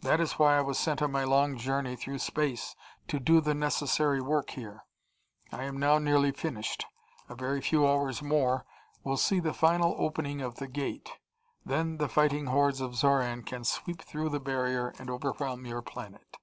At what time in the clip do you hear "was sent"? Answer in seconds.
0.62-1.02